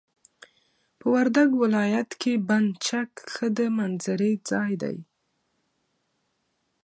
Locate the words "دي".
4.83-4.97